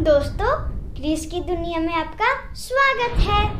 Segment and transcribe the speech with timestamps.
[0.00, 0.52] दोस्तों
[0.94, 3.56] क्रिस की दुनिया में आपका स्वागत है।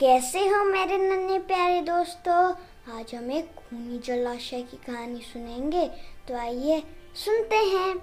[0.00, 2.52] कैसे हो मेरे नन्हे प्यारे दोस्तों?
[2.98, 5.86] आज हम एक खूनी जलाशय की कहानी सुनेंगे।
[6.28, 6.82] तो आइए
[7.14, 7.96] सुनते हैं।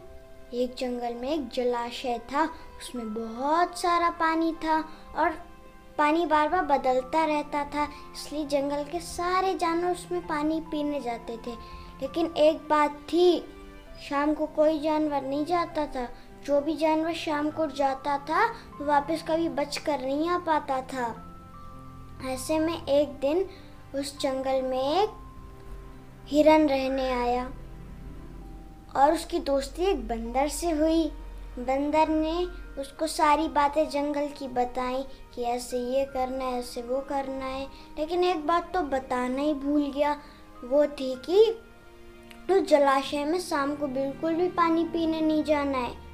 [0.53, 2.45] एक जंगल में एक जलाशय था,
[2.77, 4.79] उसमें बहुत सारा पानी था
[5.17, 5.29] और
[5.97, 7.83] पानी बार बार बदलता रहता था,
[8.13, 11.51] इसलिए जंगल के सारे जानवर उसमें पानी पीने जाते थे।
[12.01, 13.45] लेकिन एक बात थी,
[14.09, 16.09] शाम को कोई जानवर नहीं जाता था।
[16.45, 18.45] जो भी जानवर शाम को जाता था,
[18.81, 21.15] वापस कभी बच कर नहीं आ पाता था।
[22.25, 23.45] ऐसे में एक दिन
[23.99, 25.09] उस जंगल में एक
[26.27, 27.45] हिरन रहने आया
[28.95, 31.11] और उसकी दोस्ती एक बंदर से हुई।
[31.59, 32.45] बंदर ने
[32.81, 35.03] उसको सारी बातें जंगल की बताई
[35.35, 37.67] कि ऐसे ये करना है, ऐसे वो करना है,
[37.99, 40.17] लेकिन एक बात तो बताना ही भूल गया।
[40.63, 41.61] वो थी कि उस
[42.47, 46.04] तो जलाशय में शाम को बिल्कुल भी पानी पीने नहीं जाना है।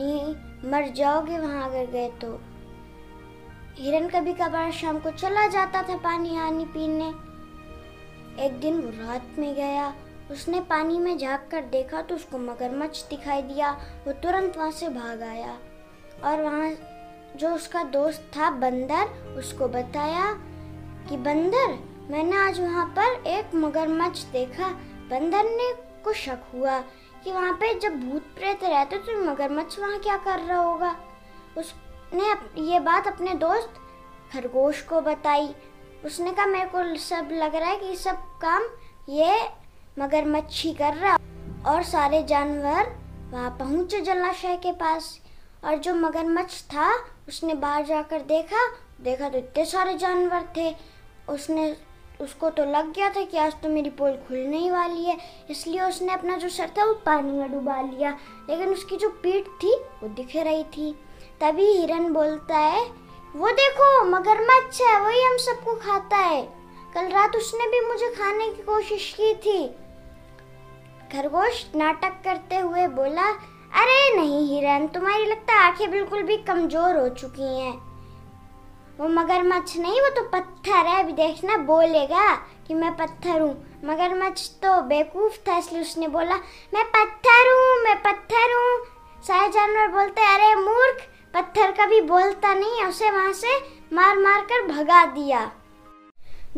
[0.00, 2.40] नहीं मर जाओगे वहाँ अगर गए तो।
[3.74, 7.08] हिरन कभी कभार शाम को चला जाता था पानी आनी पीने।
[8.44, 9.94] एक दिन वो रात में गया,
[10.30, 13.70] उसने पानी में झाँक कर देखा तो उसको मगरमच्छ दिखाई दिया,
[14.06, 15.56] वो तुरंत वहाँ से भाग आया।
[16.24, 16.70] और वहाँ
[17.36, 20.32] जो उसका दोस्त था बंदर, उसको बताया
[21.08, 21.78] कि बंदर,
[22.10, 24.68] मैंने आज वहाँ पर एक मगरमच्छ देखा,
[25.10, 25.72] बंदर ने
[26.04, 26.78] को शक हुआ।
[27.24, 30.94] कि वहाँ पे जब भूत प्रेत रहते तो मगरमच्छ वहाँ क्या कर रहा होगा?
[31.58, 32.30] उसने
[32.62, 33.80] ये बात अपने दोस्त
[34.32, 35.54] खरगोश को बताई।
[36.04, 38.62] उसने कहा, मेरे को सब लग रहा है कि सब काम
[39.08, 39.40] ये
[39.98, 41.16] मगरमच्छ ही कर रहा
[41.66, 42.94] और सारे जानवर
[43.32, 45.18] वहाँ पहुँचे जलाशय के पास।
[45.64, 46.88] और जो मगरमच्छ था,
[47.28, 48.66] उसने बाहर जाकर देखा।
[49.00, 50.74] देखा तो इतने सारे जानवर थे।
[51.28, 51.70] उसने
[52.20, 55.16] उसको तो लग गया था कि आज तो मेरी पोल खुलने ही वाली है,
[55.50, 58.10] इसलिए उसने अपना जो सर था वो पानी में डुबा लिया।
[58.50, 60.92] लेकिन उसकी जो पीठ थी, वो दिख रही थी।
[61.40, 62.84] तभी हिरन बोलता है,
[63.36, 66.42] वो देखो, मगरमच्छ है, वही हम सबको खाता है।
[66.94, 69.66] कल रात उसने भी मुझे खाने की कोशिश की थी।
[71.12, 73.28] खरगोश नाटक करते हुए बोला,
[73.72, 77.72] अरे नहीं हिरन, तुम्हारी लगता आँखें बिल्कुल भी कमज़ोर हो चुकी हैं।
[79.00, 82.34] वो मगरमच्छ नहीं, वो तो पत्थर है। अभी देखना, बोलेगा
[82.66, 83.52] कि मैं पत्थर हूँ।
[83.84, 86.36] मगरमच्छ तो बेवकूफ़ था, इसलिए उसने बोला,
[86.74, 92.80] मैं पत्थर हूँ, मैं पत्थर हूँ। सारे जानवर बोलते, अरे मूर्ख, पत्थर कभी बोलता नहीं
[92.80, 93.58] है। उसे वहाँ से
[93.92, 95.50] मार मार कर भगा दिया।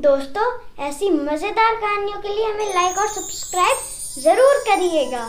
[0.01, 0.51] दोस्तों,
[0.87, 3.77] ऐसी मज़ेदार कहानियों के लिए हमें लाइक और सब्सक्राइब
[4.19, 5.25] ज़रूर करिएगा।